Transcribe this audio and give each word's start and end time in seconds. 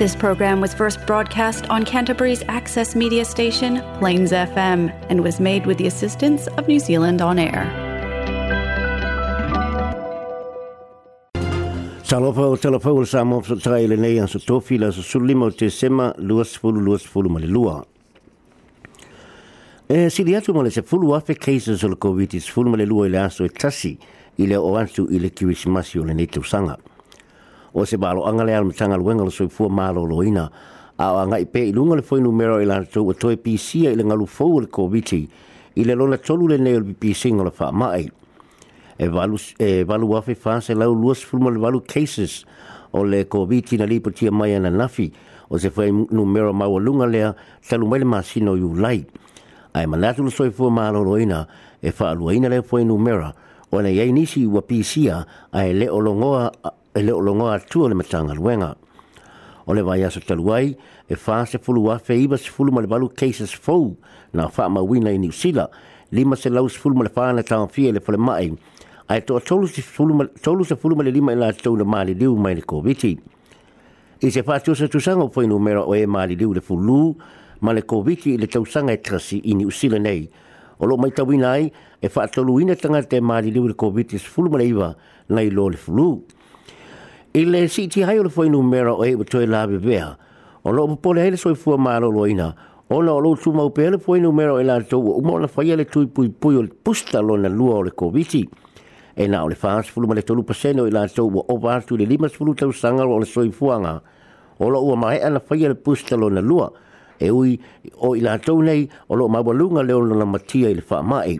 This 0.00 0.16
program 0.16 0.62
was 0.62 0.72
first 0.72 0.98
broadcast 1.06 1.68
on 1.68 1.84
Canterbury's 1.84 2.42
access 2.48 2.96
media 2.96 3.22
station, 3.26 3.82
Plains 3.98 4.32
FM, 4.32 4.88
and 5.10 5.20
was 5.22 5.38
made 5.38 5.66
with 5.66 5.76
the 5.76 5.86
assistance 5.86 6.46
of 6.56 6.66
New 6.66 6.80
Zealand 6.80 7.20
On 7.20 7.38
Air. 7.38 7.66
Talofa 12.08 12.40
o 12.52 12.56
talofa 12.56 12.88
o 12.88 13.04
sa 13.04 13.24
mofsa 13.24 13.60
trai 13.60 13.86
le 13.88 13.96
nei 13.98 14.16
ansa 14.18 14.38
tofi 14.38 14.78
la 14.78 14.88
sa 14.90 15.02
sulima 15.02 15.44
o 15.44 15.50
te 15.52 15.68
sema 15.68 16.14
luas 16.16 16.56
fulu 16.56 16.80
luas 16.80 17.04
fulu 17.04 17.28
male 17.36 17.46
lua. 17.46 17.76
E 19.86 20.08
sili 20.08 20.32
atu 20.34 20.54
male 20.54 20.70
se 20.70 20.80
fulu 20.80 21.12
afe 21.18 21.36
cases 21.38 21.84
o 21.84 21.88
le 21.92 21.96
COVID-19 22.06 22.48
fulu 22.56 22.70
male 22.72 22.86
lua 22.88 23.06
i 23.06 23.12
aso 23.26 23.44
e 23.44 23.50
tasi 23.50 23.98
i 24.38 24.48
o 24.56 24.76
ansu 24.80 25.04
i 25.10 25.18
le 25.20 25.28
o 25.44 26.06
le 26.06 26.14
nei 26.14 26.26
tausanga. 26.26 26.44
sanga. 26.48 26.78
o 27.72 27.84
se 27.86 27.96
balo 27.96 28.26
anga 28.26 28.44
le 28.44 28.54
alma 28.54 28.72
tanga 28.72 28.96
luenga 28.96 29.24
lo 29.24 29.30
soifua 29.30 29.68
malo 29.68 30.04
loina 30.06 30.50
a 30.98 31.22
anga 31.22 31.38
ipe 31.38 31.68
i 31.68 31.72
le 31.72 32.02
foi 32.02 32.20
numero 32.20 32.60
i 32.60 32.66
lana 32.66 32.84
tau 32.84 33.10
atoe 33.10 33.36
PC 33.36 33.86
i 33.90 33.94
le 33.96 34.04
ngalu 34.04 34.26
fau 34.26 34.60
le 34.60 34.66
COVID 34.66 35.12
i 35.76 35.84
le 35.84 35.94
lona 35.94 36.18
tolu 36.18 36.48
le 36.48 36.58
neo 36.58 36.80
le 36.80 36.94
PC 36.94 37.32
ngol 37.32 37.50
le 37.50 37.72
mai 37.72 38.10
e 38.98 39.08
valu, 39.08 39.36
e 39.58 39.84
valu 39.84 40.06
wafi 40.10 40.34
faa 40.34 40.60
se 40.60 40.74
lau 40.74 40.92
luas 40.94 41.22
fulma 41.24 41.50
le 41.50 41.58
valu 41.58 41.80
cases 41.80 42.44
o 42.92 43.04
le 43.04 43.24
COVID 43.24 43.78
na 43.78 43.86
li 43.86 44.00
tia 44.00 44.30
mai 44.32 44.54
ana 44.54 44.70
nafi 44.70 45.12
o 45.48 45.58
se 45.58 45.70
foi 45.70 45.90
numero 46.10 46.52
maua 46.52 46.80
lunga 46.80 47.06
lea 47.06 47.34
talu 47.68 47.86
mai 47.86 47.98
le 48.00 48.04
masino 48.04 48.56
i 48.56 48.60
ulai 48.62 49.04
ai 49.74 49.86
manatu 49.86 50.24
le 50.24 50.30
soifua 50.30 50.70
malo 50.70 51.02
loina 51.04 51.46
e 51.82 51.90
faa 51.92 52.12
lua 52.14 52.34
ina 52.34 52.48
le 52.48 52.62
foi 52.62 52.84
numero 52.84 53.32
o 53.70 53.80
na 53.82 53.88
yei 53.88 54.12
nisi 54.12 54.44
wa 54.46 54.60
PC 54.60 55.06
a 55.08 55.24
e 55.62 55.72
le 55.72 55.86
olongoa 55.88 56.50
e 56.94 57.02
leo 57.02 57.18
longo 57.20 57.48
atua 57.50 57.88
le 57.88 57.94
matanga 57.94 58.34
luenga. 58.34 58.76
O 59.66 59.72
le 59.72 59.82
vai 59.82 60.02
aso 60.02 60.20
taluai 60.20 60.76
e 61.08 61.14
faa 61.14 61.46
se 61.46 61.58
fulu 61.58 61.84
wafe 61.84 62.14
iwa 62.18 62.36
se 62.38 62.50
fulu 62.50 62.72
ma 62.72 62.80
le 62.80 62.86
balu 62.88 63.08
cases 63.10 63.52
fou 63.52 63.96
na 64.32 64.48
faa 64.48 64.68
ma 64.68 64.80
wina 64.80 65.10
i 65.10 65.18
New 65.18 65.30
Zealand 65.30 65.68
lima 66.10 66.34
se 66.36 66.48
lau 66.50 66.66
se 66.68 66.78
fulu 66.78 66.96
ma 66.96 67.04
le 67.04 67.10
faa 67.10 67.32
na 67.32 67.42
tawa 67.42 67.68
fie 67.70 67.92
le 67.92 68.00
fole 68.00 68.16
mai. 68.18 68.52
Ai 69.08 69.20
toa 69.22 69.40
tolu 69.40 69.66
se 69.68 69.82
fulu 69.82 70.14
ma 70.96 71.02
le 71.02 71.10
lima 71.10 71.30
i 71.32 71.36
e 71.36 71.38
la 71.38 71.52
tau 71.52 71.76
na 71.76 71.84
maali 71.84 72.14
liu 72.14 72.36
mai 72.36 72.54
le 72.56 72.62
covid 72.64 73.04
I 74.22 74.28
se 74.30 74.42
faa 74.42 74.58
tiosa 74.60 74.88
tusanga 74.88 75.24
o 75.24 75.28
poinu 75.28 75.58
mera 75.60 75.82
o 75.86 75.94
e 75.94 76.04
maali 76.06 76.34
liu 76.36 76.52
le 76.52 76.60
fulu 76.60 77.14
ma 77.60 77.72
le 77.72 77.82
COVID-19 77.82 78.40
le 78.40 78.46
tausanga 78.48 78.92
e 78.92 78.98
trasi 79.00 79.40
i 79.50 79.54
New 79.54 79.70
Zealand 79.70 80.04
nei. 80.04 80.28
O 80.78 80.86
lo 80.86 80.96
mai 80.96 81.10
tawina 81.12 81.56
e 81.60 82.08
faa 82.08 82.26
tolu 82.26 82.58
ina 82.60 82.74
tanga 82.74 83.00
te 83.06 83.20
maali 83.20 83.50
liu 83.52 83.66
le 83.68 83.74
covid 83.74 84.10
se 84.10 84.18
fulu 84.26 84.50
ma 84.50 84.56
le 84.58 84.64
iwa 84.66 84.96
na 85.28 85.40
i 85.40 85.50
Le 85.50 85.76
fulu. 85.76 86.24
I 87.32 87.44
le 87.44 87.68
si 87.68 87.86
ti 87.86 88.02
hai 88.02 88.18
o 88.18 88.24
le 88.24 88.28
whainu 88.34 88.60
mera 88.60 88.92
o 88.92 89.04
hewa 89.04 89.22
toi 89.24 89.46
lawe 89.46 89.78
beha. 89.78 90.18
O 90.64 90.72
lo 90.72 90.96
pole 90.96 91.22
hele 91.22 91.36
soi 91.36 91.54
fua 91.54 91.78
maa 91.78 92.00
lo 92.00 92.26
ina. 92.26 92.56
O 92.88 93.00
na 93.02 93.12
o 93.12 93.20
lo 93.20 93.36
tu 93.36 93.52
mau 93.52 93.70
pe 93.70 93.84
hele 93.84 93.98
whainu 94.04 94.32
mera 94.32 94.54
o 94.54 94.58
e 94.58 94.64
la 94.64 94.80
tau 94.82 94.98
o 94.98 95.18
umo 95.20 95.38
na 95.38 95.46
whaia 95.46 95.76
le 95.76 95.84
tui 95.84 96.06
pui 96.08 96.28
pui 96.28 96.56
o 96.56 96.62
le 96.62 96.68
pusta 96.70 97.20
lo 97.22 97.36
na 97.36 97.48
lua 97.48 97.76
o 97.76 97.82
le 97.84 97.92
koviti. 97.92 98.48
E 99.14 99.28
na 99.28 99.44
o 99.44 99.48
le 99.48 99.54
whaas 99.62 99.86
fulu 99.88 100.08
ma 100.08 100.14
le 100.14 100.22
tolu 100.24 100.42
paseno 100.42 100.86
i 100.86 100.88
e 100.88 100.90
la 100.90 101.06
tau 101.06 101.30
o 101.30 101.44
o 101.46 101.54
vātu 101.56 101.94
le 101.96 102.04
limas 102.04 102.32
fulu 102.34 102.52
tau 102.54 102.72
sanga 102.72 103.06
o 103.06 103.18
le 103.20 103.26
soi 103.26 103.52
fuanga. 103.52 104.02
O 104.58 104.68
lo 104.68 104.82
ua 104.82 104.96
mahe 104.96 105.22
ana 105.22 105.38
whaia 105.38 105.68
le 105.68 105.76
pusta 105.76 106.16
lo 106.16 106.28
na 106.30 106.40
lua. 106.40 106.72
E 107.16 107.30
ui 107.30 107.60
o 107.98 108.16
i 108.16 108.20
la 108.26 108.38
tau 108.40 108.58
nei 108.60 108.88
o 109.06 109.14
lo 109.14 109.28
mawalunga 109.28 109.82
leo 109.86 110.02
na 110.02 110.24
matia 110.26 110.68
i 110.68 110.74
le 110.74 110.82
wha 110.82 111.00
mai. 111.02 111.38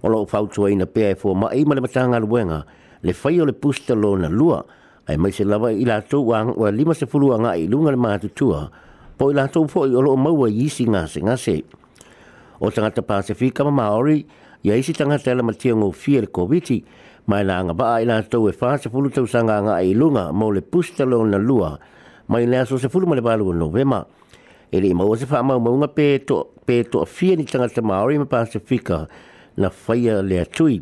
O 0.00 0.08
lo 0.08 0.24
fautua 0.24 0.70
ina 0.72 0.86
pe 0.86 1.10
e 1.10 1.14
fua 1.14 1.34
mai 1.34 1.62
ma 1.66 1.74
le 1.74 1.82
matanga 1.82 2.18
luenga 2.18 2.64
le 3.02 3.12
whaia 3.12 3.42
o 3.42 3.44
le 3.44 3.52
pusta 3.52 3.92
lo 3.94 4.16
na 4.16 4.28
lua. 4.28 4.64
O 4.64 4.64
lo 4.64 4.79
ai 5.10 5.16
mai 5.18 5.32
se 5.32 5.44
lava 5.44 5.70
i 5.72 5.84
la 5.84 5.98
tou 6.06 6.30
ang 6.32 6.50
o 6.56 6.70
lima 6.70 6.94
se 6.94 7.06
fulu 7.10 7.32
anga 7.36 7.52
i 7.58 7.64
lunga 7.72 7.90
le 7.90 7.96
mahatu 8.04 8.28
tua, 8.38 8.60
po 9.18 9.30
i 9.32 9.34
la 9.34 9.46
tou 9.50 9.66
fo 9.66 9.82
i 9.90 9.94
olo 9.98 10.12
o 10.14 10.16
maua 10.16 10.46
i 10.48 10.68
singa 10.70 11.02
ngase 11.02 11.20
ngase. 11.28 11.56
O 12.64 12.70
tangata 12.70 13.02
Pasifika 13.02 13.64
ma 13.64 13.70
Maori, 13.70 14.18
i 14.66 14.70
isi 14.70 14.92
tanga 14.92 15.18
ele 15.30 15.42
matia 15.42 15.74
ngou 15.74 15.92
fia 15.92 16.20
le 16.20 16.26
koviti, 16.28 16.84
mai 17.28 17.42
la 17.44 17.54
anga 17.60 17.74
baa 17.74 17.98
i 18.02 18.06
la 18.06 18.22
tou 18.22 18.46
e 18.48 18.52
fase 18.52 18.90
fulu 18.90 19.10
tau 19.10 19.26
sanga 19.26 19.54
anga 19.60 19.80
i 19.82 19.92
lunga 19.94 20.30
mo 20.32 20.50
le 20.50 20.62
pusta 20.62 21.04
leo 21.04 21.24
na 21.24 21.38
lua, 21.38 21.78
mai 22.30 22.46
le 22.46 22.56
aso 22.58 22.78
se 22.78 22.88
fulu 22.88 23.06
ma 23.06 23.14
le 23.14 23.22
balu 23.22 23.44
o 23.50 23.52
novema. 23.52 24.06
E 24.72 24.80
le 24.80 24.86
imaua 24.86 25.16
se 25.16 25.26
faa 25.26 25.42
mau 25.42 25.58
maunga 25.60 25.88
pe 25.96 26.06
to, 26.28 26.38
pe 26.66 26.76
to 26.90 27.00
a 27.02 27.06
fia 27.06 27.34
ni 27.36 27.44
tangata 27.44 27.82
Maori 27.82 28.18
ma 28.18 28.26
Pasifika 28.26 28.98
na 29.60 29.68
faya 29.70 30.22
le 30.22 30.38
atui. 30.38 30.76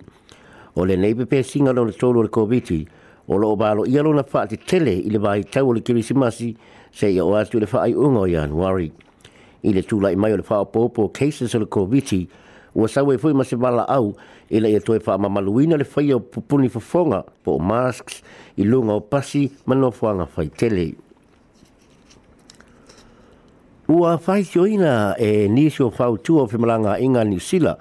O 0.79 0.85
le 0.85 0.97
neipe 0.97 1.25
pe 1.27 1.43
singa 1.43 1.73
lo 1.73 1.85
na 1.87 1.93
tolu 2.01 2.23
le 2.23 2.29
koviti, 2.29 2.81
o 3.29 3.37
loo 3.37 3.57
balo 3.57 3.87
ia 3.87 4.03
lona 4.03 4.23
faa 4.25 4.47
te 4.49 4.57
tele 4.57 4.91
i 5.05 5.11
le 5.13 5.19
vai 5.21 5.43
tau 5.45 5.69
o 5.69 5.73
le 5.73 5.81
kirisimasi 5.85 6.55
se 6.91 7.11
ia 7.13 7.25
o 7.25 7.37
atu 7.37 7.61
le 7.61 7.67
faa 7.67 7.83
ai 7.87 7.95
unga 7.95 8.21
o 8.25 8.27
januari. 8.27 8.91
I 9.63 9.73
le 9.75 9.83
tūla 9.83 10.13
i 10.15 10.17
mai 10.17 10.33
o 10.33 10.37
le 10.37 10.43
faa 10.47 10.65
opopo 10.65 11.09
cases 11.13 11.55
o 11.55 11.61
le 11.61 11.67
COVID-19 11.67 12.29
ua 12.79 12.89
sawe 12.89 13.19
fui 13.19 13.33
ma 13.35 13.45
se 13.45 13.57
wala 13.57 13.85
au 13.91 14.15
e 14.49 14.61
la 14.61 14.69
ia 14.71 14.81
toe 14.81 15.01
faa 15.01 15.19
mamaluina 15.19 15.77
le 15.77 15.85
faya 15.85 16.17
o 16.17 16.21
pupuni 16.21 16.69
fafonga 16.71 17.21
po 17.45 17.59
o 17.59 17.59
masks 17.61 18.23
i 18.57 18.65
lunga 18.65 18.95
o 18.97 19.01
pasi 19.01 19.49
ma 19.67 19.75
no 19.75 19.91
fuanga 19.91 20.27
fai 20.27 20.49
tele. 20.49 20.95
Ua 23.89 24.17
fai 24.19 24.41
ina 24.69 25.17
e 25.19 25.49
nisio 25.49 25.91
fau 25.93 26.17
tua 26.19 26.47
fi 26.49 26.57
malanga 26.57 26.99
inga 27.01 27.25
ni 27.25 27.41
sila 27.41 27.77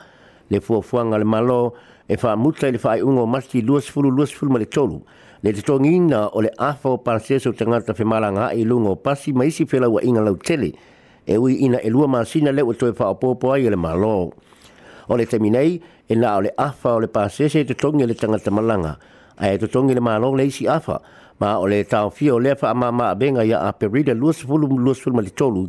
le 0.49 0.59
fuafuanga 0.59 1.17
le 1.19 1.23
malo 1.25 1.73
e 2.07 2.17
faa 2.17 2.35
muta 2.35 2.67
le 2.71 2.77
faa 2.77 2.97
i 2.97 3.01
ungo 3.01 3.25
masi 3.27 3.61
luas 3.61 3.87
fulu 3.87 4.11
ma 4.51 4.59
le 4.59 4.65
tolu 4.65 5.01
le 5.43 5.53
te 5.53 5.61
tongina 5.61 6.27
o 6.33 6.41
le 6.41 6.51
afo 6.57 6.97
pasese 6.97 7.49
o 7.49 7.53
te 7.53 7.65
ngata 7.65 7.93
whemaranga 7.93 8.51
i 8.57 8.63
lungo 8.65 8.95
pasi 8.95 9.33
maisi 9.33 9.65
whela 9.69 9.87
wa 9.89 10.01
inga 10.01 10.21
lau 10.21 10.35
tele 10.35 10.71
e 11.25 11.37
wi 11.37 11.53
ina 11.61 11.77
e 11.81 11.89
lua 11.89 12.07
masina 12.07 12.51
le 12.51 12.63
o 12.65 12.73
fa 12.73 13.05
wha 13.05 13.09
opopo 13.11 13.51
ai 13.53 13.69
le 13.69 13.75
malo. 13.75 14.31
O 15.09 15.15
le 15.17 15.25
teminei 15.27 15.81
e 16.07 16.15
na 16.15 16.35
o 16.37 16.41
le 16.41 16.51
afa 16.57 16.93
o 16.95 16.99
le 16.99 17.07
pasese 17.07 17.63
te 17.65 17.75
tongi 17.75 18.05
le 18.05 18.15
tangata 18.15 18.49
malanga 18.51 18.97
ai 19.37 19.53
e 19.55 19.57
te 19.57 19.67
tongi 19.67 19.93
le 19.93 19.99
malo 20.01 20.33
le 20.35 20.45
isi 20.45 20.67
afa 20.67 20.99
ma 21.39 21.59
o 21.59 21.67
le 21.67 21.83
tau 21.85 22.09
fio 22.09 22.35
o 22.35 22.39
le 22.39 22.51
afa 22.51 22.69
a 22.71 22.73
mama 22.73 23.13
benga 23.15 23.43
ya 23.45 23.59
a 23.61 23.73
perida 23.73 24.13
lua 24.13 24.31
lus 24.33 24.43
lua 24.43 24.93
sefulu 24.95 25.15
ma 25.15 25.21
le 25.21 25.29
tolu 25.29 25.67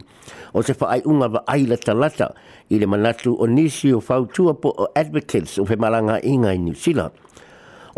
o 0.54 0.62
se 0.62 0.72
ai 0.88 1.02
unga 1.04 1.28
va 1.28 1.42
ai 1.46 1.66
la 1.66 1.76
talata 1.76 2.32
i 2.70 2.78
le 2.78 2.86
manatu 2.86 3.34
o 3.38 3.44
nisi 3.46 3.92
o 3.92 4.00
fautua 4.00 4.54
po 4.54 4.72
o 4.78 4.88
advocates 4.94 5.58
o 5.58 5.62
whemaranga 5.64 6.20
inga 6.24 6.48
i 6.52 6.56
New 6.56 6.74
Zealand. 6.74 7.12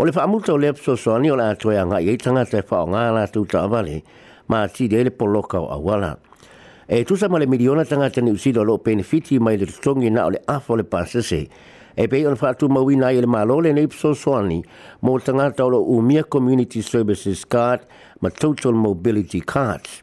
O 0.01 0.05
le 0.07 0.13
whaamuta 0.17 0.55
o 0.55 0.57
le 0.57 0.67
apso 0.73 0.97
soani 0.97 1.29
o 1.31 1.35
la 1.37 1.51
atoe 1.53 1.77
anga 1.77 1.99
i 2.01 2.07
eitanga 2.09 2.47
te 2.49 2.63
whao 2.69 2.87
ngā 2.89 3.01
la 3.13 3.27
tūta 3.29 3.67
awale, 3.67 3.99
ma 4.49 4.63
ti 4.73 4.87
de 4.89 5.03
le 5.05 5.13
poloka 5.13 5.61
o 5.61 5.67
awala. 5.75 6.15
E 6.89 7.03
tūsa 7.05 7.29
ma 7.29 7.37
le 7.37 7.45
miliona 7.47 7.85
tanga 7.85 8.09
tani 8.09 8.33
usido 8.33 8.65
lo 8.65 8.79
pene 8.81 9.05
fiti 9.05 9.37
mai 9.39 9.61
le 9.61 9.69
tutongi 9.69 10.09
na 10.15 10.25
o 10.25 10.33
le 10.33 10.41
afo 10.49 10.79
le 10.81 10.87
pasese, 10.89 11.43
e 11.93 12.09
pe 12.09 12.23
on 12.33 12.41
whaatu 12.41 12.71
mawina 12.73 13.13
i 13.13 13.21
e 13.21 13.27
le 13.27 13.29
malole 13.29 13.75
le 13.77 13.85
ipso 13.91 14.15
soani 14.17 14.63
mo 15.05 15.19
tanga 15.21 15.51
taulo 15.53 15.83
umia 15.85 16.25
community 16.25 16.81
services 16.81 17.45
card 17.45 17.85
ma 18.23 18.33
total 18.33 18.73
mobility 18.73 19.45
cards 19.45 20.01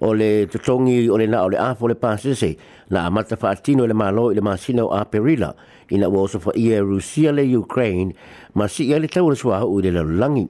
o 0.00 0.12
le 0.14 0.46
totongi 0.46 1.08
o 1.10 1.16
le 1.16 1.26
na 1.26 1.42
o 1.44 1.48
le 1.48 1.58
afo 1.58 1.88
le 1.88 1.94
pasese 1.94 2.56
na 2.90 3.06
amata 3.06 3.36
faatino 3.36 3.86
le 3.86 3.94
malo 3.94 4.30
i 4.30 4.34
le 4.34 4.40
masina 4.40 4.84
o 4.86 4.92
aperila 4.94 5.54
ina 5.90 6.06
ua 6.10 6.22
oso 6.28 6.38
faia 6.38 6.76
e 6.78 6.80
rusia 6.80 7.32
le 7.32 7.42
ukraine 7.56 8.14
ma 8.54 8.68
sii 8.68 8.92
ai 8.94 9.00
le 9.00 9.08
tau 9.10 9.28
le 9.30 9.34
suahuu 9.36 9.80
i 9.82 9.90
le 9.90 9.90
lalolagi 9.98 10.46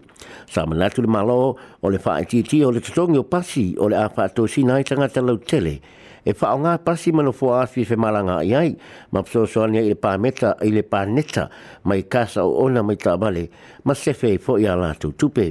sa 0.53 0.67
manatu 0.67 1.01
le 1.03 1.09
malo 1.09 1.57
o 1.81 1.89
le 1.91 1.99
faaitiitia 1.99 2.67
o 2.69 2.73
le 2.73 2.81
totogi 2.85 3.17
o 3.17 3.25
pasi 3.25 3.73
o 3.81 3.89
le 3.89 3.97
a 3.97 4.09
faatosina 4.09 4.75
ai 4.77 4.85
tagata 4.85 5.23
lautele 5.25 5.81
e 6.29 6.35
faaaogā 6.37 6.77
pasi 6.85 7.09
ma 7.17 7.23
nofoa 7.25 7.63
afi 7.65 7.87
fe 7.89 7.97
malaga 7.97 8.37
ai 8.45 8.53
ai 8.55 8.77
ma 9.17 9.23
posoasoani 9.25 9.79
ai 9.81 9.87
i 9.89 9.89
le 9.89 9.97
pameta 9.97 10.57
i 10.61 10.69
le 10.69 10.83
paneta 10.85 11.49
mai 11.89 12.05
kasa 12.07 12.45
oona 12.45 12.83
mai 12.85 12.97
taavale 13.01 13.49
ma 13.89 13.95
sefe 13.97 14.29
ai 14.29 14.37
foʻi 14.37 14.69
a 14.69 14.77
latou 14.77 15.17
tupe 15.17 15.49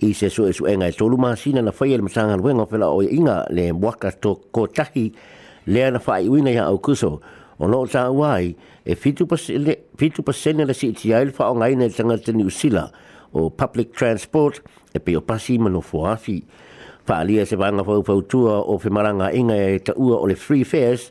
i 0.00 0.12
se 0.14 0.28
so 0.30 0.46
e 0.46 0.52
enga 0.72 0.92
solo 0.92 0.96
tolu 0.96 1.16
masina 1.18 1.62
na 1.62 1.72
whai 1.78 1.94
el 1.94 2.02
masanga 2.02 2.36
luenga 2.36 2.64
o 2.86 3.02
e 3.02 3.06
inga 3.06 3.46
le 3.50 3.72
mwaka 3.72 4.12
to 4.12 4.38
tahi 4.72 5.12
le 5.66 5.90
na 5.90 5.98
fai 5.98 6.28
uina 6.28 6.50
ia 6.50 6.64
au 6.66 6.78
kuso 6.78 7.20
o 7.58 7.66
no 7.66 7.84
sa 7.86 8.10
wai 8.12 8.54
e 8.84 8.94
fitu 8.94 9.26
pasene 9.26 10.64
le 10.66 10.74
siti 10.74 11.10
ya 11.10 11.18
aile 11.18 11.32
wha 11.36 11.50
o 11.50 11.54
ngaina 11.54 11.84
e 11.84 11.90
tanga 11.90 12.16
ni 12.32 12.44
usila 12.44 12.92
o 13.32 13.50
public 13.50 13.92
transport 13.92 14.62
e 14.94 15.16
o 15.16 15.20
pasi 15.20 15.58
mano 15.58 15.80
fuafi 15.80 16.44
whaalia 17.08 17.44
se 17.46 17.56
vanga 17.56 17.82
fo 17.84 18.02
pautua 18.02 18.60
o 18.68 18.78
fe 18.78 18.88
maranga 18.90 19.32
inga 19.34 19.56
e 19.56 19.78
ta 19.80 19.92
u 19.96 20.14
o 20.14 20.26
le 20.26 20.36
free 20.36 20.64
fares 20.64 21.10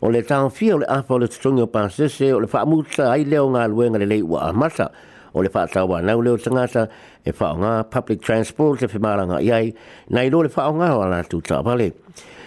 o 0.00 0.08
le 0.08 0.22
tāwhia 0.22 0.74
o 0.74 0.78
le 0.78 0.86
apa 0.86 1.14
o 1.14 1.18
le 1.18 1.26
tutungi 1.28 1.62
o 1.62 1.66
pāsese 1.66 2.30
o 2.32 2.38
le 2.38 2.46
muta 2.66 3.10
ai 3.10 3.24
leo 3.24 3.50
ngā 3.50 3.66
luenga 3.68 3.98
le 3.98 4.06
leiwa 4.06 4.48
a 4.48 4.52
masa 4.52 4.90
o 5.32 5.42
le 5.42 5.48
whaatau 5.50 5.86
wa 5.88 6.00
nau 6.00 6.20
leo 6.22 6.36
tangata 6.36 6.88
e 7.24 7.32
whaonga 7.32 7.84
public 7.90 8.20
transport 8.22 8.82
e 8.82 8.86
whimaranga 8.86 9.38
iai 9.42 9.72
nei 10.10 10.30
lo 10.30 10.42
le 10.42 10.48
whaonga 10.54 10.90
o 10.96 11.02
ala 11.02 11.22
tu 11.24 11.40
tāpale. 11.40 11.92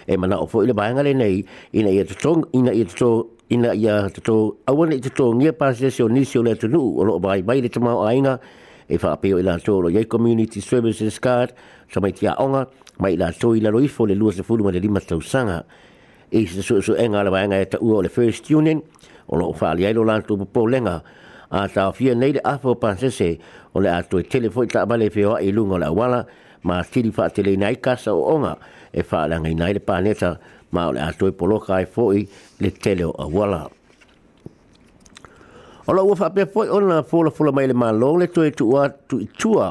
E 0.08 0.18
mana 0.18 0.40
o 0.42 0.48
fwoi 0.48 0.68
le 0.68 0.74
bāinga 0.74 1.04
le 1.04 1.14
nei 1.14 1.44
ina 1.74 1.90
ia 1.90 2.04
tatong 2.06 2.46
ina 2.54 2.74
ia 2.76 2.84
tatong 2.86 3.22
ina 3.50 3.72
ia 3.74 4.10
tato 4.10 4.58
awane 4.68 4.96
ia 4.96 5.00
tato 5.02 5.32
ngia 5.34 5.54
pasia 5.54 5.90
seo 5.92 6.10
nisi 6.10 6.38
o 6.40 6.44
lea 6.44 6.56
tunu 6.56 6.80
o 7.00 7.04
loo 7.08 7.20
bai 7.20 7.42
bai 7.42 7.62
le 7.62 7.70
tamau 7.70 8.04
ainga 8.04 8.38
e 8.90 8.98
whaapeo 9.00 9.38
i 9.40 9.44
la 9.44 9.56
tō 9.58 9.78
lo 9.84 9.88
yei 9.88 10.04
community 10.06 10.60
services 10.62 11.16
card 11.24 11.54
sa 11.94 12.00
mai 12.04 12.12
tia 12.12 12.36
onga 12.44 12.68
mai 13.00 13.14
i 13.14 13.18
la 13.18 13.32
tō 13.32 13.56
i 13.56 13.64
la 13.64 13.72
loifo 13.72 14.04
le 14.08 14.14
lua 14.16 14.34
se 14.36 14.44
fulu 14.44 14.64
ma 14.68 14.72
le 14.76 14.80
lima 14.84 15.00
tau 15.00 15.22
sanga 15.22 15.64
e 16.32 16.46
se 16.48 16.62
su 16.62 16.82
su 16.82 16.96
enga 17.00 17.24
la 17.24 17.32
bai 17.32 17.48
ngai 17.48 17.62
e 17.62 17.66
ta 17.68 17.78
ua 17.80 17.98
o 17.98 18.02
le 18.04 18.10
first 18.10 18.50
union 18.52 18.82
o 19.28 19.38
loo 19.40 19.56
whaali 19.56 19.86
ailo 19.88 20.04
la 20.04 20.20
tō 20.20 20.36
popo 20.36 20.68
lenga 20.68 21.00
a 21.54 21.68
tau 21.70 21.92
fia 21.94 22.14
nei 22.16 22.32
le 22.34 22.40
afo 22.42 22.74
pansese 22.76 23.38
o 23.74 23.80
le 23.80 23.90
ato 23.94 24.18
e 24.18 24.24
telefo 24.26 24.64
i 24.66 24.68
tāpa 24.68 24.98
le 24.98 25.10
whewa 25.14 25.38
i 25.40 25.52
lungo 25.54 25.78
la 25.78 25.92
wala 25.94 26.24
ma 26.66 26.82
tiri 26.84 27.12
wha 27.18 27.30
te 27.30 27.44
lei 27.44 27.56
nei 27.62 27.76
kasa 27.80 28.14
o 28.14 28.24
onga 28.34 28.56
e 28.92 29.04
wha 29.12 29.28
langa 29.28 29.50
i 29.52 29.54
nei 29.54 29.74
le 29.78 29.84
pāneta 29.86 30.34
ma 30.72 30.88
o 30.90 30.96
le 30.98 31.02
ato 31.02 31.28
e 31.30 31.32
poloka 31.32 31.76
ai 31.78 31.86
fōi 31.86 32.26
le 32.60 32.72
teleo 32.72 33.12
a 33.12 33.26
wala. 33.30 33.68
O 35.86 35.94
la 35.94 36.02
ua 36.02 36.16
whapea 36.18 36.48
fōi 36.50 36.72
o 36.74 36.80
na 36.82 37.04
fōla 37.06 37.30
fōla 37.30 37.54
mai 37.54 37.68
le 37.70 37.78
malo 37.78 38.16
le 38.18 38.28
toe 38.34 38.50
tu 38.52 38.72
ua 38.74 38.90
tu 38.90 39.20
i 39.22 39.30
tua 39.38 39.70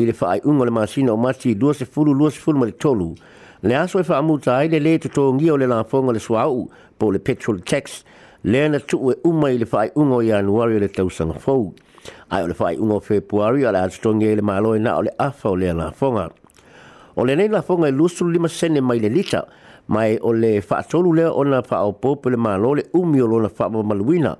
i 0.00 0.08
le 0.08 0.16
whaai 0.18 0.40
ungo 0.48 0.64
le 0.64 0.70
masina 0.72 1.12
o 1.12 1.16
mati 1.20 1.52
lua 1.54 1.74
se 1.74 1.84
fulu 1.84 2.14
lua 2.14 2.30
se 2.30 2.40
fulu 2.40 2.58
ma 2.64 2.70
le 2.72 2.72
tolu 2.76 3.12
le 3.62 3.74
aso 3.76 3.98
e 4.00 4.04
wha 4.08 4.16
amuta 4.16 4.54
ai 4.56 4.72
le 4.72 4.78
le 4.80 4.96
te 4.98 5.12
tō 5.12 5.28
ngio 5.34 5.60
le 5.60 5.66
la 5.68 5.84
fōngo 5.84 6.14
le 6.16 6.24
suau 6.24 6.70
po 6.96 7.10
le 7.12 7.18
petrol 7.18 7.60
tax 7.60 8.00
Lena 8.44 8.68
na 8.78 8.78
tu 8.78 9.10
e 9.10 9.14
umai 9.26 9.58
le 9.58 9.66
fai 9.66 9.90
ungo 9.96 10.20
i 10.22 10.30
anuari 10.30 10.78
le 10.78 10.86
tau 10.88 11.08
sanga 11.10 11.38
fau. 11.40 11.74
Ai 12.30 12.42
o 12.42 12.46
le 12.46 12.54
fai 12.54 12.76
ungo 12.76 13.00
februari 13.00 13.66
ala 13.66 13.82
atatongi 13.82 14.26
e 14.30 14.36
le 14.36 14.42
maloi 14.42 14.78
na 14.78 14.94
o 14.98 15.02
le 15.02 15.10
afa 15.18 15.48
o 15.50 15.54
le 15.56 15.74
fonga. 15.92 16.30
O 17.16 17.24
le 17.26 17.34
nei 17.34 17.48
lafonga 17.48 17.88
e 17.88 17.90
lusu 17.90 18.28
lima 18.30 18.46
sene 18.48 18.80
mai 18.80 19.00
le 19.00 19.08
lita, 19.10 19.42
mai 19.88 20.18
o 20.22 20.30
le 20.30 20.60
fatolu 20.62 21.12
lea 21.16 21.32
o 21.34 21.42
na 21.42 21.62
fa'aopopo 21.62 22.30
le 22.30 22.36
malo 22.36 22.74
le 22.74 22.82
umi 22.94 23.20
o 23.20 23.26
lona 23.26 23.48
fa'amamaluina, 23.48 24.36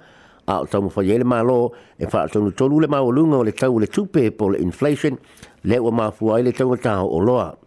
a 0.46 0.60
o 0.60 0.64
tamu 0.64 0.88
fa'i 0.88 1.10
e 1.14 1.18
le 1.18 1.24
malo 1.24 1.74
e 1.98 2.06
fa'atonu 2.06 2.54
tolu 2.54 2.78
le 2.80 2.86
maolunga 2.86 3.36
o 3.38 3.42
le 3.42 3.50
tau 3.52 3.80
le 3.80 3.86
tupe 3.88 4.30
po 4.30 4.48
le 4.50 4.58
inflation, 4.58 5.18
le 5.64 5.78
o 5.80 5.90
mafuai 5.90 6.44
le 6.46 6.52
tau 6.52 6.70
o 7.02 7.18
loa. 7.18 7.58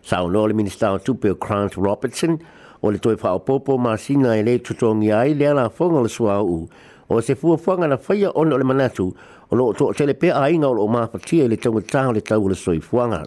Sa 0.00 0.22
o 0.24 0.28
le 0.28 0.54
minister 0.54 0.88
o 0.88 0.96
tupe 0.98 1.28
o 1.28 1.34
Grant 1.34 1.76
Robertson, 1.76 2.38
o 2.84 2.90
le 2.92 2.98
toi 2.98 3.14
whaopopo 3.16 3.78
ma 3.78 3.96
sina 3.96 4.34
e 4.36 4.42
le 4.42 4.60
tutongi 4.60 5.10
ai 5.10 5.34
le 5.34 5.46
ala 5.48 5.70
fonga 5.70 6.02
le 6.02 6.08
sua 6.08 6.38
u. 6.42 6.68
O 7.08 7.20
se 7.20 7.34
fua 7.34 7.56
fanga 7.56 7.86
na 7.88 7.96
whaia 8.04 8.30
ona 8.34 8.58
le 8.58 8.64
manatu 8.64 9.06
o 9.50 9.56
lo 9.56 9.72
to 9.72 9.92
tele 9.96 10.14
pe 10.14 10.30
ai 10.30 10.58
nga 10.58 10.68
o 10.68 10.72
lo 10.74 10.86
mafatia 10.86 11.48
le 11.48 11.56
tango 11.56 11.80
tāho 11.80 12.12
le 12.12 12.20
tau 12.20 12.46
le 12.48 12.54
sui 12.54 12.80
fuanga. 12.80 13.22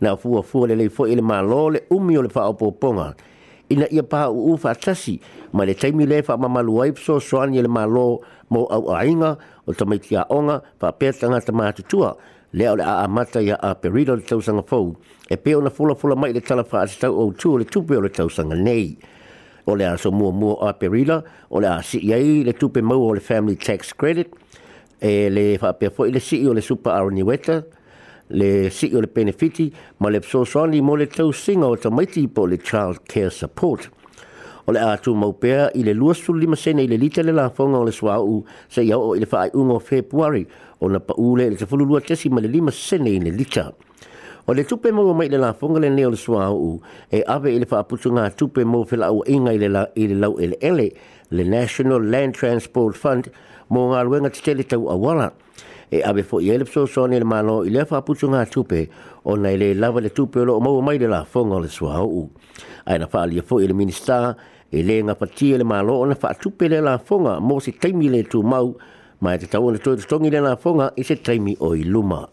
Na 0.00 0.16
fua 0.16 0.42
fua 0.42 0.66
le 0.66 0.74
leifo 0.74 1.06
ele 1.06 1.22
ma 1.22 1.40
lo 1.40 1.68
le 1.70 1.84
umi 1.90 2.18
o 2.18 2.22
le 2.22 2.28
whaopoponga. 2.34 3.14
Ina 3.70 3.86
ia 3.90 4.02
paha 4.02 4.30
u 4.30 4.52
ufa 4.52 4.70
atasi 4.70 5.20
ma 5.52 5.64
le 5.64 5.74
taimi 5.74 6.06
le 6.06 6.22
wha 6.26 6.36
mamalu 6.36 6.74
waipso 6.76 7.20
soani 7.20 7.58
ele 7.58 7.68
ma 7.68 7.84
lo 7.86 8.20
mo 8.50 8.66
au 8.66 8.90
ainga 8.94 9.38
o 9.66 9.72
tamaiti 9.72 10.16
a 10.16 10.26
onga 10.28 10.60
wha 10.80 10.92
pētanga 10.92 11.38
tamatutua. 11.44 12.16
Ina 12.16 12.31
le 12.54 12.68
ole 12.68 12.80
a 12.82 13.02
amata 13.04 13.40
ia 13.42 13.56
a 13.60 13.74
perido 13.76 14.14
le 14.14 14.22
tausanga 14.22 14.62
fau, 14.66 14.94
e 15.30 15.36
peo 15.38 15.60
na 15.60 15.70
fula 15.70 15.94
fula 15.94 16.14
mai 16.16 16.32
le 16.34 16.40
tala 16.42 16.62
wha 16.68 16.82
ati 16.82 16.98
tau 17.00 17.14
au 17.18 17.32
tua 17.32 17.58
le 17.58 17.64
tupe 17.64 17.96
o 17.96 18.00
le 18.00 18.08
tausanga 18.10 18.54
nei. 18.54 18.96
O 19.66 19.72
le 19.74 19.84
aso 19.86 20.12
mua 20.12 20.32
mua 20.32 20.68
a 20.68 20.74
perila, 20.74 21.22
o 21.50 21.58
le 21.60 21.66
a 21.68 21.80
si 21.82 21.98
iai 22.04 22.40
e 22.42 22.44
le 22.44 22.52
tupe 22.52 22.82
mau 22.82 23.06
o 23.08 23.14
le 23.14 23.20
family 23.20 23.56
tax 23.56 23.92
credit, 23.94 24.34
e 25.00 25.30
le 25.30 25.56
whapea 25.58 25.90
fo 25.90 26.04
i 26.04 26.10
le 26.12 26.20
si 26.20 26.42
e 26.44 26.48
o 26.48 26.52
le 26.52 26.60
super 26.60 26.92
aroni 26.92 27.22
weta, 27.24 27.64
le 28.30 28.68
si 28.70 28.88
e 28.90 28.96
o 28.96 29.00
le 29.00 29.06
benefiti, 29.06 29.72
ma 30.00 30.08
le 30.10 30.18
pso 30.20 30.44
soani 30.44 30.82
mo 30.82 30.94
le 30.94 31.06
tausinga 31.06 31.64
o 31.66 31.76
ta 31.78 31.88
maiti 31.90 32.26
po 32.28 32.44
le 32.44 32.58
child 32.58 33.00
care 33.08 33.30
support 33.30 33.88
o 34.66 34.72
a 34.72 34.92
atu 34.94 35.14
mau 35.14 35.32
pea 35.32 35.70
i 35.74 35.82
le 35.82 35.92
lua 35.94 36.14
sulu 36.14 36.38
lima 36.40 36.56
sene 36.56 36.82
i 36.82 36.86
le 36.88 36.96
lita 36.96 37.22
le 37.22 37.32
lafonga 37.32 37.78
o 37.78 37.84
le 37.84 37.92
swa 37.92 38.14
au 38.22 38.44
sa 38.68 38.80
i 38.82 38.92
au 38.92 39.14
i 39.14 39.18
le 39.20 39.26
whaai 39.26 39.50
ungo 39.54 39.78
februari 39.80 40.46
o 40.80 40.88
na 40.88 40.98
pa 41.00 41.14
ule 41.18 41.50
le 41.50 41.56
tafulu 41.56 41.84
lua 41.84 42.00
tesi 42.00 42.28
ma 42.30 42.40
le 42.40 42.48
lima 42.48 42.70
sene 42.70 43.10
i 43.10 43.18
le 43.18 43.30
lita. 43.30 43.72
O 44.46 44.52
le 44.54 44.64
tupe 44.64 44.90
mau 44.92 45.14
mai 45.14 45.28
le 45.28 45.38
lafonga 45.38 45.80
le 45.80 45.90
neo 45.90 46.10
le 46.10 46.16
swa 46.16 46.44
au 46.46 46.80
e 47.10 47.22
ave 47.26 47.52
i 47.54 47.58
le 47.58 47.66
whaaputu 47.70 48.10
ngā 48.14 48.30
tupe 48.38 48.62
mau 48.64 48.86
whila 48.86 49.10
au 49.10 49.22
inga 49.26 49.52
i 49.54 49.58
la, 49.58 49.82
i 49.94 50.06
le 50.06 50.14
lau 50.14 50.38
ele 50.38 50.56
ele 50.60 50.88
le 51.30 51.44
National 51.44 52.04
Land 52.06 52.34
Transport 52.38 52.96
Fund 52.96 53.30
mō 53.70 53.88
ngā 53.94 54.04
ruenga 54.06 54.30
te 54.30 54.42
tele 54.42 54.62
tau 54.64 54.88
awala 54.90 55.32
e 55.92 56.00
ave 56.04 56.22
fo 56.24 56.40
ile 56.40 56.64
so 56.64 56.86
so 56.86 57.04
ni 57.06 57.18
le 57.20 57.24
malo 57.28 57.64
ile 57.66 57.84
fa 57.84 58.00
putu 58.00 58.28
nga 58.30 58.46
tupe 58.48 58.88
o 59.28 59.36
nei 59.36 59.56
le 59.60 59.74
lava 59.74 60.00
le 60.00 60.08
tupe 60.16 60.40
lo 60.40 60.56
mo 60.58 60.80
mai 60.80 60.96
le 60.98 61.06
la 61.06 61.20
fo 61.28 61.44
nga 61.44 61.58
le 61.60 61.68
swa 61.68 62.00
u 62.00 62.20
ai 62.88 62.96
na 62.98 63.06
fa 63.12 63.20
ali 63.22 63.42
fo 63.44 63.60
ile 63.60 63.74
minista 63.76 64.32
e 64.72 64.80
le 64.88 64.96
nga 65.04 65.14
pati 65.20 65.52
le 65.60 65.64
malo 65.68 66.00
o 66.00 66.06
na 66.08 66.14
fa 66.16 66.32
tupe 66.34 66.64
le 66.72 66.80
la 66.80 66.96
fo 66.98 67.20
nga 67.20 67.36
mo 67.44 67.60
si 67.60 67.72
taimi 67.76 68.08
le 68.08 68.22
tu 68.24 68.40
mau 68.42 68.72
mai 69.20 69.36
te 69.38 69.46
tau 69.52 69.68
ona 69.68 69.76
tu 69.78 69.92
te 69.96 70.04
tongi 70.08 70.30
le 70.32 70.40
la 70.40 70.56
fo 70.56 70.72
nga 70.78 70.86
i 70.96 71.04
se 71.04 71.16
taimi 71.20 71.52
o 71.60 71.74
i 71.76 71.84
luma 71.84 72.24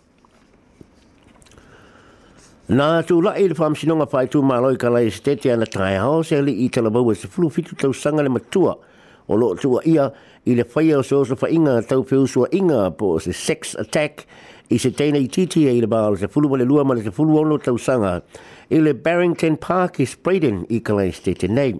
Nā 2.70 3.02
tū 3.02 3.18
la 3.18 3.32
e 3.34 3.48
le 3.50 3.56
whaam 3.58 3.74
sinonga 3.76 4.06
whai 4.06 4.28
tū 4.30 4.40
mā 4.46 4.60
loi 4.62 4.76
ka 4.78 4.92
lai 4.94 5.08
e 5.10 5.12
stete 5.12 5.50
ana 5.52 5.66
tāia 5.66 6.04
hao 6.06 6.22
se 6.24 6.38
li 6.46 6.54
i 6.66 6.70
tala 6.70 6.92
bau 6.94 7.10
e 7.12 7.16
se 7.18 7.28
fulu 7.28 7.50
fitu 7.50 7.74
tau 7.82 7.90
sanga 7.98 8.22
le 8.22 8.30
matua. 8.30 8.76
Nā 8.78 8.89
o 9.30 9.36
lo 9.38 9.54
tua 9.56 9.82
ia 9.86 10.10
i 10.46 10.56
le 10.56 10.66
whaia 10.74 11.04
so 11.06 11.24
so 11.24 11.36
wha 11.36 11.48
inga 11.50 11.82
tau 11.84 12.04
so 12.26 12.48
inga 12.52 12.92
po 12.92 13.20
se 13.20 13.32
sex 13.32 13.76
attack 13.78 14.26
i 14.72 14.78
se 14.78 14.90
teina 14.92 15.18
i 15.22 15.28
titi 15.28 15.68
e 15.68 15.76
i 15.78 15.82
le 15.82 15.88
baal 15.88 16.18
se 16.18 16.26
fulu 16.28 16.50
male 16.50 16.66
lua 16.66 16.84
male 16.84 17.04
se 17.04 17.12
fulu 17.12 17.38
ono 17.38 17.58
tau 17.58 17.78
sanga 17.78 18.22
i 18.72 18.80
le 18.82 18.94
Barrington 18.94 19.56
Park 19.58 20.00
i 20.00 20.06
spreading 20.06 20.66
i 20.70 20.80
kalai 20.82 21.12
stete 21.14 21.48
nei 21.48 21.76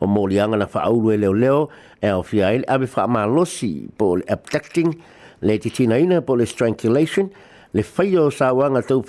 o 0.00 0.06
anga 0.06 0.56
na 0.56 0.66
whaaulu 0.66 1.10
e 1.14 1.16
leo 1.16 1.32
leo 1.32 1.68
e 2.02 2.10
o 2.10 2.22
fia 2.22 2.52
e 2.52 2.64
abe 2.66 2.86
wha 2.96 3.24
losi 3.26 3.88
po 3.96 4.16
le 4.16 4.22
abducting 4.28 4.94
le 5.42 5.58
na 5.86 5.96
ina 5.96 6.22
po 6.22 6.34
le 6.34 6.44
strangulation 6.46 7.30
le 7.72 7.82
whaia 7.96 8.22
o 8.26 8.30
wanga 8.56 8.82
tau 8.82 9.00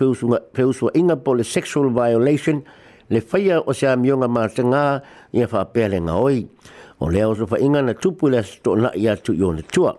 whiusua 0.53 0.91
inga 0.93 1.15
po 1.17 1.33
le 1.33 1.43
sexual 1.43 1.89
violation 1.89 2.61
le 3.09 3.21
whaia 3.31 3.61
o 3.65 3.73
se 3.73 3.87
amionga 3.87 4.47
tanga 4.53 5.01
i 5.33 5.41
a 5.41 5.47
whaapele 5.47 5.97
ngā 5.97 6.13
oi. 6.13 6.45
o 6.99 7.09
leo 7.09 7.35
so 7.35 7.45
fa 7.47 7.57
inga 7.59 7.81
na 7.81 7.93
tupu 7.93 8.29
le 8.31 8.41
to 8.63 8.75
na 8.75 8.89
ia 8.95 9.15
tu 9.17 9.33
yo 9.33 9.51
na 9.53 9.61
tua 9.69 9.95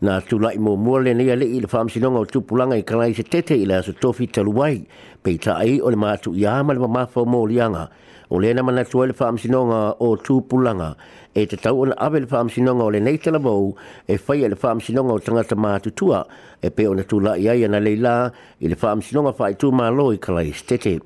na 0.00 0.20
tu 0.20 0.38
lai 0.38 0.56
mo 0.58 0.76
mo 0.76 0.94
le 1.02 1.14
ne 1.14 1.24
le 1.36 1.44
i 1.44 1.58
le 1.60 1.66
fam 1.66 1.88
sino 1.88 2.06
o 2.16 2.24
tupu 2.24 2.54
langa 2.56 2.76
i 2.78 2.82
kana 2.82 3.08
i 3.10 3.12
se 3.14 3.22
tete 3.22 3.54
i 3.58 3.64
le 3.66 3.82
so 3.82 3.92
tofi 3.92 4.28
talu 4.30 4.54
ai 4.62 4.86
pe 5.22 5.36
ta 5.36 5.58
ai 5.58 5.80
o 5.80 5.90
le 5.90 5.96
ma 5.96 6.14
tu 6.16 6.32
ia 6.32 6.62
ma 6.62 6.72
le 6.72 6.86
ma 6.86 7.04
fa 7.06 7.24
mo 7.26 7.44
li 7.46 7.58
anga 7.60 7.90
o 8.30 8.38
le 8.38 8.52
na 8.54 8.62
mana 8.62 8.84
tua 8.84 9.06
le 9.06 9.12
fam 9.12 9.36
sino 9.36 9.66
o 9.98 10.16
tupu 10.16 10.62
langa 10.62 10.94
e 11.34 11.46
te 11.46 11.56
tau 11.56 11.82
ona 11.82 11.98
ave 11.98 12.20
le 12.20 12.26
fam 12.26 12.48
sino 12.48 12.72
o 12.78 12.88
le 12.90 13.00
nei 13.00 13.18
te 13.18 13.30
lavou 13.30 13.74
e 14.06 14.16
fai 14.16 14.46
le 14.46 14.54
fam 14.56 14.78
sino 14.80 15.02
o 15.02 15.18
tanga 15.18 15.42
ta 15.42 15.56
ma 15.56 15.78
tu 15.80 15.90
tua 15.92 16.24
e 16.62 16.70
pe 16.70 16.86
ona 16.86 17.02
tu 17.02 17.18
lai 17.18 17.48
ai 17.48 17.66
na 17.68 17.78
leila 17.82 18.30
i 18.60 18.68
le 18.68 18.76
fam 18.76 19.00
sino 19.02 19.32
fa 19.34 19.50
i 19.50 19.54
tu 19.56 19.70
ma 19.72 19.90
lo 19.90 20.12
i 20.14 20.16
kana 20.18 20.42
i 20.46 20.52
se 20.52 20.62
tete 20.64 21.00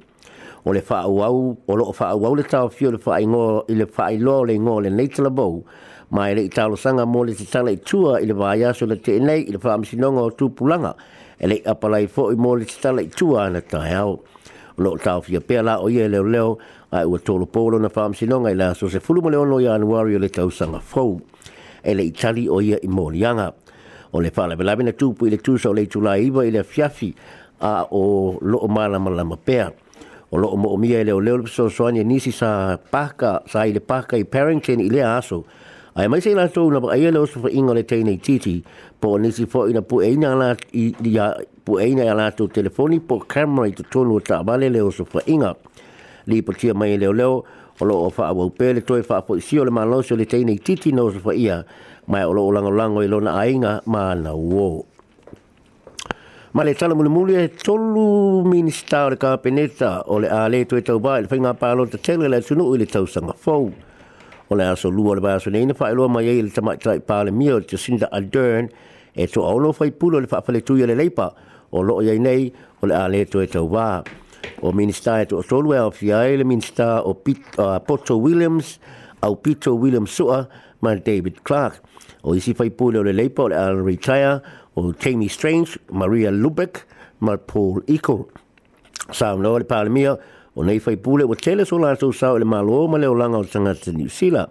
o 0.66 0.72
le 0.72 0.81
fa 0.81 1.02
au 1.05 1.56
o 1.69 1.76
loo 1.76 1.93
fa 1.93 2.06
au 2.14 2.34
le 2.34 2.43
tau 2.43 2.69
fio 2.70 2.90
le 2.90 2.97
fa 2.99 3.18
ingo 3.21 3.64
i 3.68 3.75
le 3.75 3.87
fa 3.87 4.11
i 4.11 4.16
lo 4.18 4.44
le 4.44 4.54
ingo 4.54 4.80
le 4.80 4.88
nei 4.90 5.09
tala 5.09 5.30
bau 5.30 5.62
ma 6.11 6.30
ele 6.30 6.40
i 6.44 6.49
tau 6.49 6.75
sanga 6.76 7.04
mo 7.04 7.23
le 7.25 7.35
te 7.35 7.44
tala 7.44 7.71
i 7.71 7.76
tua 7.80 8.18
i 8.21 8.25
le 8.26 8.33
vaia 8.33 8.73
so 8.73 8.87
le 8.87 8.97
te 8.99 9.18
nei 9.21 9.44
i 9.47 9.50
le 9.52 9.59
fa 9.59 9.73
amsinonga 9.75 10.21
o 10.23 10.30
tu 10.33 10.50
ele 11.38 11.54
i 11.54 11.62
apalai 11.66 12.06
fo 12.09 12.33
i 12.33 12.37
mo 12.37 12.54
le 12.56 12.64
te 12.64 12.76
tala 12.80 13.02
i 13.02 13.09
tua 13.09 13.49
na 13.50 13.61
tai 13.61 13.92
au 13.92 14.11
o 14.16 14.23
loo 14.83 14.97
tau 14.97 15.21
fio 15.21 15.40
pe 15.40 15.61
la 15.61 15.76
o 15.83 15.88
ye 15.90 16.09
le 16.09 16.23
leo 16.25 16.56
ai 16.92 17.04
ua 17.04 17.18
tolo 17.18 17.44
polo 17.44 17.78
na 17.78 17.90
fa 17.90 18.04
amsinonga 18.04 18.50
i 18.50 18.54
la 18.54 18.73
so 18.75 18.88
se 18.88 19.00
fulu 19.00 19.21
mo 19.23 19.28
le 19.28 19.37
ono 19.37 19.61
i 19.61 19.66
anuari 19.66 20.14
o 20.16 20.18
le 20.18 20.28
tau 20.30 20.49
sanga 20.50 20.80
fo 20.80 21.21
ele 21.83 22.02
i 22.02 22.11
tali 22.12 22.49
o 22.49 22.61
ye 22.62 22.78
i 22.83 22.88
mo 22.88 23.11
lianga 23.11 23.52
o 24.12 24.21
le 24.21 24.30
fala 24.30 24.56
belabina 24.56 24.92
tupu 24.92 25.26
i 25.26 25.30
le 25.30 25.37
tusa 25.37 25.68
o 25.68 25.73
le 25.75 25.85
tula 25.87 26.16
iwa 26.16 26.47
i 26.47 26.50
le 26.50 26.64
fiafi 26.64 27.12
a 27.61 27.85
o 27.90 28.38
loo 28.40 28.64
o 28.64 28.68
mala 28.68 28.99
mala 28.99 29.25
mapea 29.25 29.71
o 30.35 30.37
lo 30.37 30.57
mo 30.59 30.75
mi 30.76 30.91
ele 30.91 31.12
o 31.14 31.21
e 31.23 31.23
le 31.25 31.47
so 31.47 31.71
so 31.71 31.87
ani 31.87 32.00
e 32.00 32.05
ni 32.05 32.19
si 32.19 32.33
sa 32.35 32.75
paka 32.91 33.43
sa 33.47 33.62
ile 33.71 33.79
paka 33.79 34.17
i 34.19 34.25
parenting 34.26 34.83
ile 34.83 34.99
aso 34.99 35.47
ai 35.95 36.09
mai 36.11 36.19
sei 36.21 36.35
la 36.35 36.47
e 36.50 36.50
so 36.53 36.67
na 36.69 36.81
ai 36.91 37.05
ele 37.07 37.23
so 37.31 37.38
fo 37.38 37.47
ingole 37.47 37.85
te 37.87 38.03
nei 38.03 38.19
titi 38.19 38.59
po 38.99 39.14
ni 39.17 39.31
si 39.31 39.47
fo 39.47 39.69
ina 39.71 39.79
pu 39.83 40.00
ina 40.03 40.35
la 40.35 40.57
i 40.75 40.91
dia 40.99 41.38
pu 41.62 41.79
ina 41.79 42.03
la 42.19 42.33
to 42.35 42.49
telefoni 42.50 42.99
po 42.99 43.19
camera 43.23 43.69
i 43.71 43.79
to 43.79 43.85
tonu 43.87 44.19
ta 44.19 44.43
vale 44.43 44.67
le 44.69 44.83
so 44.91 45.05
fo 45.07 45.23
inga 45.25 45.55
li 46.26 46.43
po 46.43 46.50
tia 46.50 46.75
mai 46.75 46.99
le 46.99 47.14
le 47.14 47.23
o 47.31 47.45
lo 47.87 48.11
fa 48.11 48.35
o 48.35 48.50
pele 48.50 48.83
toi 48.83 49.03
fa 49.07 49.23
po 49.23 49.38
si 49.38 49.55
o 49.62 49.62
le 49.62 49.71
malo 49.71 50.03
so 50.03 50.17
le 50.19 50.26
te 50.26 50.43
nei 50.43 50.59
titi 50.59 50.91
no 50.91 51.11
so 51.14 51.19
fo 51.23 51.31
ia 51.31 51.62
mai 52.11 52.25
o 52.26 52.33
lo 52.35 52.50
lango 52.50 52.73
lango 52.75 53.03
i 53.07 53.07
lo 53.07 53.21
na 53.23 53.38
ainga 53.38 53.83
ma 53.87 54.14
na 54.19 54.35
wo 54.35 54.83
Ma 56.54 56.62
le 56.62 56.70
tala 56.76 56.94
mulu 56.94 57.11
mulu 57.11 57.34
e 57.34 57.49
tolu 57.50 58.46
minista 58.46 59.02
o 59.02 59.08
le 59.11 59.16
kapeneta 59.18 60.04
o 60.06 60.20
le 60.23 60.28
ale 60.30 60.62
tue 60.66 60.84
tau 60.87 61.00
ba 61.02 61.18
ele 61.18 61.26
whainga 61.28 61.50
pālo 61.58 61.82
te 61.90 61.99
tele 61.99 62.28
le 62.30 62.38
tunu 62.46 62.62
ui 62.70 62.78
le 62.78 62.87
tau 62.87 63.06
sanga 63.11 63.32
fau. 63.34 63.73
O 64.46 64.54
le 64.54 64.62
aso 64.62 64.87
lua 64.88 65.16
le 65.18 65.20
baso 65.20 65.50
ne 65.50 65.58
ina 65.66 65.75
whaelua 65.75 66.06
mai 66.06 66.28
ei 66.30 66.42
le 66.46 66.52
tamai 66.54 66.78
tlai 66.78 67.00
pāle 67.02 67.34
mia 67.34 67.56
o 67.58 67.58
te 67.58 67.75
sinda 67.76 68.06
adern 68.14 68.68
e 69.16 69.26
to 69.26 69.42
aolo 69.42 69.73
fai 69.75 69.90
pulo 69.90 70.20
le 70.23 70.30
whaapale 70.30 70.62
tuia 70.62 70.87
le 70.87 70.94
leipa 70.94 71.32
o 71.75 71.82
loo 71.82 71.99
iei 72.06 72.20
nei 72.23 72.46
o 72.78 72.87
le 72.87 72.94
ale 72.94 73.25
tue 73.26 73.49
tau 73.50 73.66
ba. 73.66 74.04
O 74.62 74.70
minista 74.70 75.18
e 75.18 75.26
to 75.26 75.42
tolu 75.42 75.75
e 75.75 75.82
awhi 75.82 76.12
ai 76.14 76.37
le 76.38 76.44
minista 76.46 77.02
o 77.02 77.18
Poto 77.80 78.14
Williams 78.16 78.78
au 79.26 79.34
Pito 79.40 79.75
Williams 79.75 80.14
sua 80.14 80.46
ma 80.80 80.94
David 80.94 81.42
Clark 81.42 81.80
o 82.23 82.32
isi 82.38 82.54
fai 82.54 82.70
pulo 82.70 83.02
le 83.02 83.11
leipa 83.11 83.42
o 83.42 83.49
le 83.49 83.56
ale 83.58 83.82
retire 83.82 84.38
og 84.76 84.95
Jamie 85.07 85.28
Strange, 85.28 85.78
Maria 85.93 86.31
Lubeck, 86.31 86.85
Marpol 87.21 87.83
Iko. 87.88 88.16
Sa 89.12 89.35
no 89.37 89.57
le 89.59 89.64
pale 89.69 89.90
mia, 89.93 90.16
o 90.54 90.62
nei 90.64 90.78
fai 90.81 90.97
pule 90.97 91.25
o 91.25 91.35
tele 91.35 91.64
so 91.66 91.78
så 91.81 92.12
sa 92.12 92.31
o 92.33 92.37
le 92.38 92.45
malo 92.45 92.87
ma 92.88 92.97
le 92.99 93.07
o 93.07 93.12
langa 93.14 93.38
o 93.38 93.43
sanga 93.43 93.75
te 93.75 93.93
New 93.93 94.09
Zealand. 94.09 94.50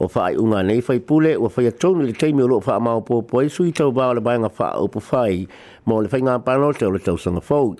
O 0.00 0.08
fai 0.08 0.36
unga 0.36 0.62
nei 0.62 0.80
fai 0.80 1.00
pule 1.00 1.34
o 1.36 1.48
fai 1.48 1.66
atonu 1.66 2.02
le 2.06 2.12
teimi 2.12 2.42
o 2.42 2.46
lo 2.46 2.60
faa 2.60 2.78
mao 2.80 3.00
po 3.02 3.22
po 3.22 3.40
e 3.40 3.48
sui 3.48 3.72
ba 3.72 3.90
bao 3.90 4.12
le 4.14 4.20
bainga 4.20 4.48
faa 4.50 4.76
o 4.76 4.88
po 4.88 5.00
fai 5.00 5.46
mo 5.86 6.00
le 6.00 6.08
fai 6.08 6.20
ngā 6.20 6.38
pano 6.44 6.70
te 6.72 6.84
o 6.86 6.90
le 6.90 6.98
tau 7.00 7.16
sanga 7.16 7.40
fau. 7.40 7.74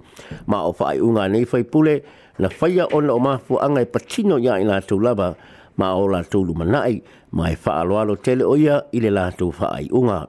Ma 0.46 0.64
o 0.66 0.72
fai 0.72 0.98
unga 0.98 1.28
nei 1.28 1.44
fai 1.44 1.62
pule 1.64 2.00
na 2.38 2.48
fai 2.48 2.78
a 2.80 2.86
ona 2.92 3.14
o 3.14 3.18
mafu 3.18 3.60
anga 3.62 3.80
e 3.80 3.84
patino 3.86 4.36
ya 4.38 4.56
ina 4.58 4.80
lātou 4.80 5.00
lava 5.00 5.36
ma 5.76 5.94
o 5.94 6.08
lātou 6.08 6.42
lumanai 6.44 7.02
ma 7.32 7.50
e 7.50 7.54
faa 7.56 7.84
aloalo 7.84 8.16
tele 8.16 8.42
o 8.44 8.56
ia 8.56 8.82
ile 8.92 9.10
la 9.14 9.30
to 9.30 9.50
faa 9.52 9.78
i 9.80 9.86
unga. 9.92 10.26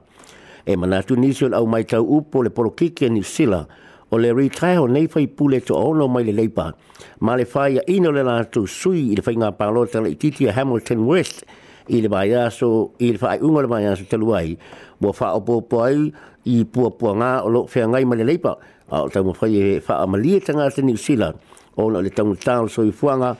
e 0.66 0.76
manatu 0.76 1.16
nisi 1.16 1.46
au 1.52 1.66
mai 1.66 1.84
tau 1.84 2.04
upo 2.04 2.42
le 2.42 2.50
polo 2.50 2.70
kike 2.70 3.08
ni 3.10 3.22
sila 3.22 3.66
o 4.10 4.16
le 4.18 4.32
retire 4.34 4.78
o 4.78 4.86
nei 4.86 5.06
fai 5.06 5.26
pule 5.28 5.60
to 5.60 5.74
ono 5.76 6.06
mai 6.08 6.22
le 6.24 6.32
leipa 6.32 6.72
ma 7.20 7.34
le 7.36 7.44
fai 7.46 7.78
a 7.78 7.82
ino 7.86 8.10
le 8.10 8.22
lātu 8.22 8.66
sui 8.66 9.10
i 9.12 9.16
le 9.16 9.22
fai 9.22 9.36
ngā 9.38 9.52
pālota 9.56 10.00
le 10.04 10.14
titi 10.16 10.48
a 10.48 10.52
Hamilton 10.52 11.04
West 11.08 11.44
i 11.88 12.02
le 12.04 12.08
mai 12.12 12.32
aso 12.36 12.68
i 13.00 13.12
le 13.14 13.18
fai 13.18 13.38
unga 13.40 13.62
le 13.64 13.68
mai 13.72 13.86
aso 13.86 14.04
te 14.08 14.16
luai 14.16 14.56
mo 15.00 15.12
fai 15.12 15.30
o 15.32 15.40
popo 15.40 15.82
ai 15.84 16.10
i 16.44 16.64
pua 16.64 16.90
pua 16.90 17.14
ngā 17.14 17.32
o 17.44 17.48
lo 17.48 17.64
fia 17.66 17.86
ngai 17.88 18.04
mai 18.04 18.20
le 18.20 18.26
leipa 18.32 18.56
a 18.90 19.00
o 19.04 19.08
tau 19.08 19.24
mawhai 19.30 19.54
e 19.54 19.80
fai 19.80 19.96
a 20.02 20.06
malie 20.06 20.40
tanga 20.40 20.68
te 20.70 20.82
ni 20.82 20.96
sila 20.96 21.32
o 21.76 21.88
na 21.90 22.00
le 22.00 22.10
tangu 22.10 22.36
tāo 22.36 22.66
soi 22.68 22.92
fuanga 22.92 23.32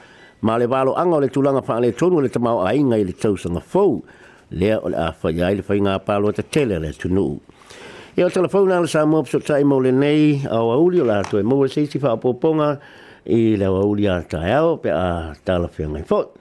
ma 0.42 0.56
le 0.56 0.66
valo 0.66 0.94
anga 0.96 1.16
o 1.16 1.20
le 1.20 1.28
tulanga 1.28 1.60
fai 1.62 1.80
le 1.80 1.92
tonu 1.92 2.20
le 2.20 2.28
tamau 2.30 2.62
a 2.64 2.72
inga 2.74 2.96
i 2.96 3.04
le 3.04 3.12
tausanga 3.12 3.60
fau 3.60 4.00
le 4.50 4.74
o 4.78 4.88
le 4.88 4.96
a 4.96 5.14
whai 5.22 5.42
ai 5.42 5.54
le 5.56 5.62
whainga 5.68 5.98
pālo 6.04 6.32
te 6.32 6.42
tele 6.42 6.78
le 6.82 6.92
tunu. 6.92 7.24
E 8.16 8.22
o 8.24 8.28
telefona 8.28 8.78
ala 8.80 8.88
sa 8.90 9.04
mōpso 9.06 9.40
tai 9.46 9.64
mo 9.64 9.78
le 9.80 9.92
nei 9.94 10.42
au 10.50 10.72
auli 10.74 11.00
o 11.00 11.04
la 11.04 11.20
atu 11.22 11.38
e 11.38 11.42
mō 11.46 11.60
e 11.66 11.70
seisi 11.70 12.00
wha 12.02 12.16
apoponga 12.16 12.72
i 13.30 13.56
le 13.56 13.66
au 13.70 13.78
auli 13.84 14.08
a 14.10 14.18
tae 14.22 14.54
au 14.58 14.76
pe 14.82 14.90
a 14.90 15.34
tala 15.46 15.68
whiangai 15.76 16.04
fōt. 16.08 16.39